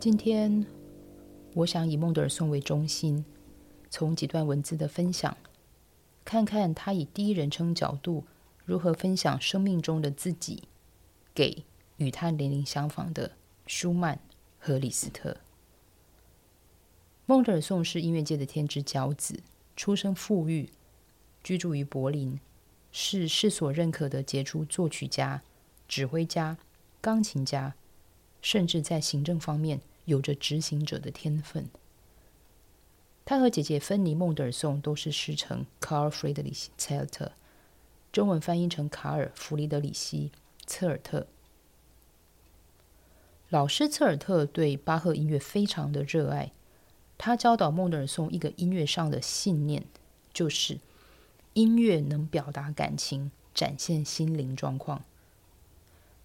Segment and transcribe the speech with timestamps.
[0.00, 0.64] 今天，
[1.52, 3.22] 我想以孟德尔颂为中心，
[3.90, 5.36] 从几段文字的分享，
[6.24, 8.24] 看看他以第一人称角度
[8.64, 10.62] 如何分享生命中的自己，
[11.34, 11.64] 给
[11.98, 13.32] 与他年龄相仿的
[13.66, 14.18] 舒曼
[14.58, 15.36] 和李斯特。
[17.26, 19.42] 孟德尔颂是音乐界的天之骄子，
[19.76, 20.70] 出身富裕，
[21.44, 22.40] 居住于柏林，
[22.90, 25.42] 是世所认可的杰出作曲家、
[25.86, 26.56] 指挥家、
[27.02, 27.74] 钢琴家，
[28.40, 29.82] 甚至在行政方面。
[30.04, 31.68] 有着执行者的天分。
[33.24, 37.32] 他和姐姐芬妮·孟德尔颂都是师承卡尔·弗雷德里希·蔡尔特，
[38.10, 40.32] 中文翻译成卡尔·弗里德里希·
[40.66, 41.28] 策尔特。
[43.48, 46.50] 老师策尔特对巴赫音乐非常的热爱，
[47.18, 49.84] 他教导孟德尔颂一个音乐上的信念，
[50.32, 50.78] 就是
[51.52, 55.04] 音乐能表达感情，展现心灵状况。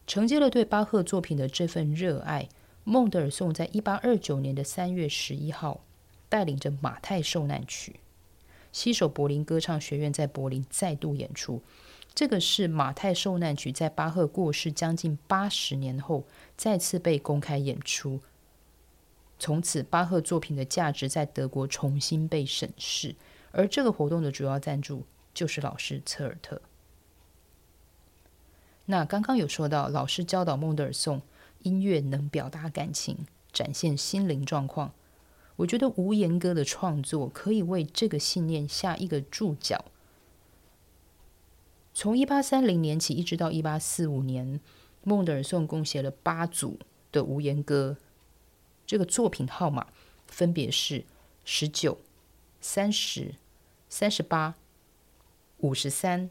[0.08, 2.50] 承接了对巴赫作品的这份热爱。
[2.88, 5.84] 孟德尔颂在一八二九年的三月十一号，
[6.30, 7.94] 带领着《马太受难曲》，
[8.72, 11.64] 西首柏林歌唱学院，在柏林再度演出。
[12.14, 16.26] 这个是《马太受难曲》在巴赫过世将近八十年后
[16.56, 18.20] 再次被公开演出。
[19.40, 23.16] 从此，巴赫作品的价值在德国重新被审视。
[23.52, 26.62] 而这个活动的主要赞助就是老师策尔特。
[28.86, 31.24] 那刚刚有说到，老师教导孟德尔颂。
[31.66, 34.94] 音乐能表达感情，展现心灵状况。
[35.56, 39.86] 我觉得无言歌的创作可以为这个信念下一个注脚。
[41.94, 44.60] 从一八三零年起，一直到一八四五年，
[45.04, 46.78] 孟德尔颂共写了八组
[47.12, 47.98] 的无言歌。
[48.86, 49.88] 这个作品号码
[50.28, 51.06] 分别是
[51.44, 51.98] 十九、
[52.62, 53.36] 三十、
[53.90, 54.56] 三十八、
[55.58, 56.30] 五十三、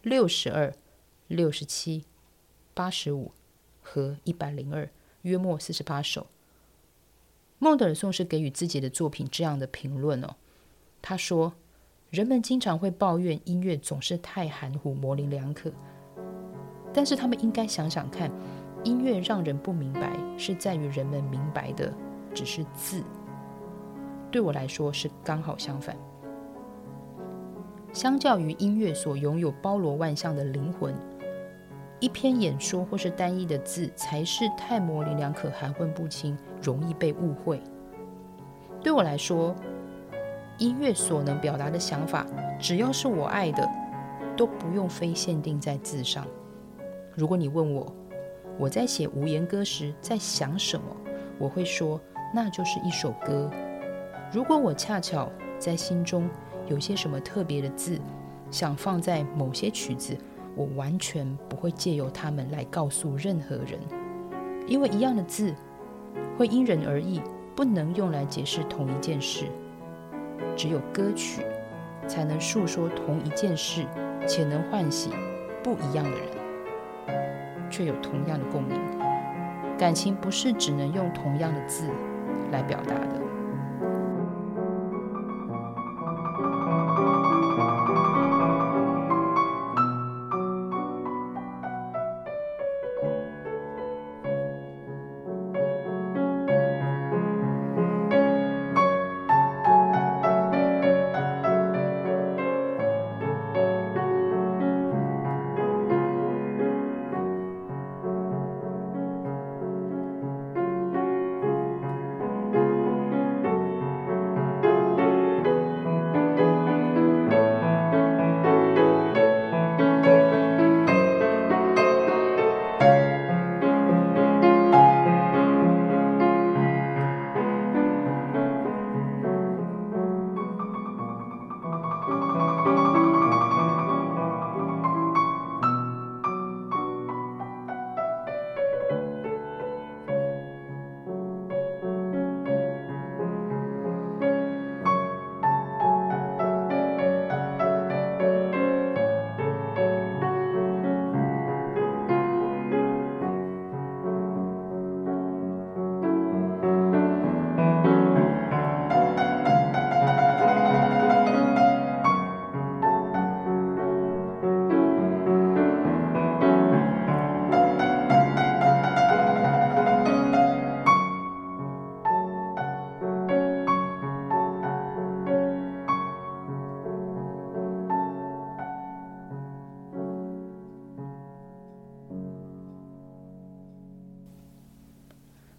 [0.00, 0.72] 六十二、
[1.26, 2.04] 六十七、
[2.72, 3.32] 八十五。
[3.84, 4.88] 和一百零二，
[5.22, 6.26] 约莫四十八首。
[7.60, 10.34] 孟德尔颂是给予自己的作品这样的评论哦。
[11.00, 11.52] 他说
[12.10, 15.70] ：“人们经常会抱怨音乐总是太含糊、模棱两可，
[16.92, 18.30] 但是他们应该想想看，
[18.82, 21.92] 音乐让人不明白，是在于人们明白的
[22.34, 23.02] 只是字。
[24.30, 25.96] 对我来说是刚好相反。
[27.92, 30.94] 相较于音乐所拥有包罗万象的灵魂。”
[32.00, 37.62] 一篇演说或是单一的字，才是太模棱两可、含混不清，容易被误会。
[38.82, 39.54] 对我来说，
[40.58, 42.26] 音乐所能表达的想法，
[42.60, 43.66] 只要是我爱的，
[44.36, 46.26] 都不用非限定在字上。
[47.14, 47.90] 如果你问我，
[48.58, 50.84] 我在写无言歌时在想什么，
[51.38, 51.98] 我会说，
[52.34, 53.50] 那就是一首歌。
[54.30, 56.28] 如果我恰巧在心中
[56.68, 57.98] 有些什么特别的字，
[58.50, 60.14] 想放在某些曲子。
[60.54, 63.78] 我完全不会借由他们来告诉任何人，
[64.66, 65.54] 因为一样的字
[66.38, 67.20] 会因人而异，
[67.56, 69.46] 不能用来解释同一件事。
[70.56, 71.42] 只有歌曲
[72.06, 73.84] 才能诉说同一件事，
[74.26, 75.12] 且能唤醒
[75.62, 78.78] 不一样的人，却有同样的共鸣。
[79.76, 81.88] 感情不是只能用同样的字
[82.52, 83.24] 来表达的。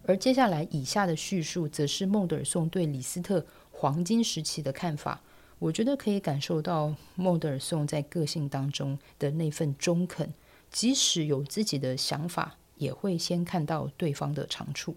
[0.06, 5.20] 而接下来以下的叙述，则是孟德尔颂对李斯特黄金时期的看法。
[5.58, 10.32] 我觉得可以感受到孟德尔颂在个性当中的那份中肯，
[10.70, 14.94] 即使有自己的想法，也会先看到对方的长处。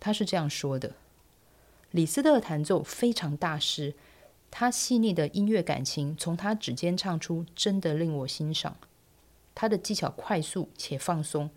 [0.00, 0.94] 他是这样说的
[1.92, 3.94] ：“李斯特弹奏非常大师，
[4.50, 8.76] 他细腻的音乐感情从他指尖唱出，真的令我欣赏。
[9.54, 11.50] 他的技巧快速且放松，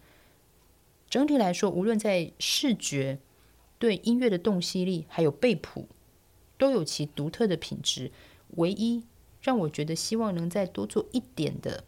[1.13, 3.19] 整体来说，无论在视觉、
[3.77, 5.87] 对音乐的洞悉力，还有背谱，
[6.57, 8.11] 都有其独特的品质。”
[8.57, 9.03] 唯一
[9.39, 11.83] 让我觉得希望能再多做一点的，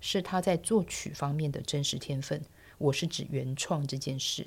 [0.00, 2.40] 是他在作曲方面的真实天分。
[2.78, 4.46] 我是指原创这件事。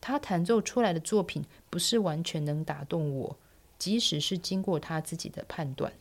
[0.00, 3.36] 他弹奏出来的作品不是完全能打动我，
[3.78, 5.92] 即使是经过他自己的判断，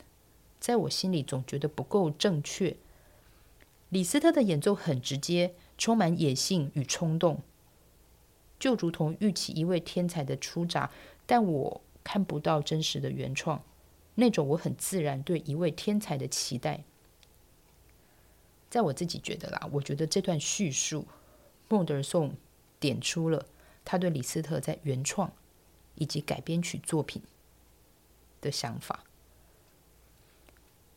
[0.61, 2.77] 在我心里总觉得不够正确。
[3.89, 7.41] 李斯特的演奏很直接，充满野性与冲动，
[8.59, 10.91] 就如同预期一位天才的出闸，
[11.25, 13.63] 但我看不到真实的原创。
[14.15, 16.83] 那种我很自然对一位天才的期待，
[18.69, 21.07] 在我自己觉得啦，我觉得这段叙述，
[21.69, 22.35] 孟德尔颂
[22.81, 23.45] 点出了
[23.85, 25.31] 他对李斯特在原创
[25.95, 27.21] 以及改编曲作品
[28.41, 29.05] 的想法。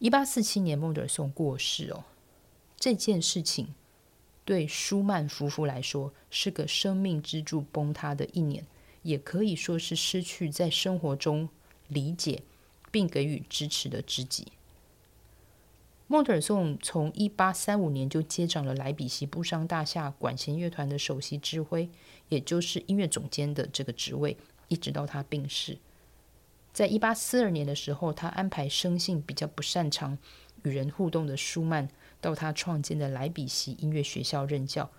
[0.01, 2.03] 一八四七年，孟德尔颂过世哦，
[2.77, 3.73] 这件事情
[4.45, 8.65] 对舒曼夫妇来说是个生命支柱崩塌的一年，
[9.03, 11.49] 也可以说是失去在生活中
[11.89, 12.43] 理解。
[12.93, 14.49] 并给予支持的知己。
[16.07, 21.89] 孟德尔颂从一八三五年就接掌了莱比锡布商大厦管弦乐团的首席指挥，
[22.29, 24.37] 也就是音乐总监的这个职位，
[24.69, 25.79] 一直到他病逝。
[26.75, 30.19] 在一八四二年的时候，他安排生性比较不擅长
[30.65, 31.89] 与人互动的舒曼
[32.23, 34.91] 到他创建的莱比锡音乐学校任教，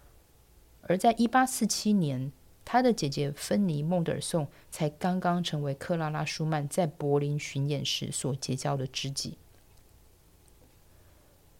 [0.81, 2.31] 而在一八四七年。
[2.65, 9.37] 他的姐姐芬妮·孟德尔颂才刚刚成为克拉拉·舒曼在柏林巡演时所结交的知己，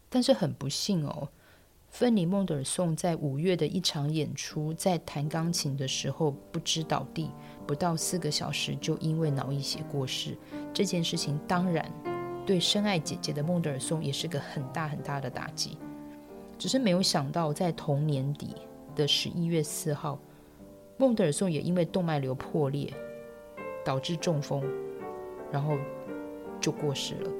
[0.09, 1.27] 但是很不幸哦，
[1.89, 7.29] 芬妮·孟德尔颂在五月的一场演出，在弹钢琴的时候不知倒地，
[7.67, 10.37] 不到四个小时就因为脑溢血过世。
[10.73, 11.91] 这件事情当然
[12.45, 15.77] 对深爱姐姐的孟德尔松也是个很大很大的打击，
[16.57, 18.55] 只是没有想到在同年底
[18.95, 20.19] 的十一月四号。
[20.97, 22.93] 孟德尔松也因为动脉瘤破裂，
[23.83, 24.63] 导致中风，
[25.51, 25.77] 然后
[26.59, 27.31] 就过世了。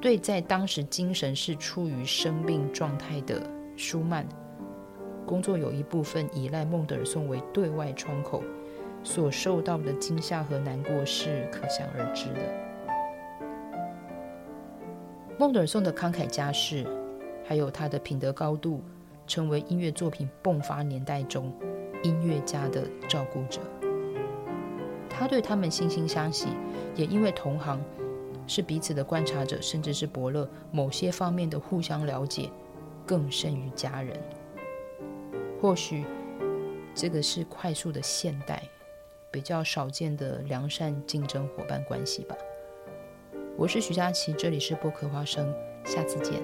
[0.00, 3.42] 对，在当时精神是处于生病状态的
[3.76, 4.26] 舒曼，
[5.26, 8.42] 工作有一部分依赖孟德尔松为对外窗口，
[9.02, 12.65] 所受到的惊吓和难过是可想而知的。
[15.38, 16.86] 孟德尔颂的慷慨家世，
[17.44, 18.82] 还有他的品德高度，
[19.26, 21.52] 成为音乐作品迸发年代中。
[22.02, 23.60] 音乐家的照顾者，
[25.10, 26.48] 他对他们惺惺相惜，
[26.94, 27.82] 也因为同行
[28.46, 32.48] 是彼此的观察者，甚至是伯乐，某些方面的互相了解
[33.04, 34.16] 更胜于家人。
[35.60, 36.04] 或许
[36.94, 38.62] 这个是快速的现代
[39.30, 42.36] 比较少见的良善竞争伙伴关系吧。
[43.58, 45.50] 我是徐佳琪，这里是剥壳花生，
[45.86, 46.42] 下次见。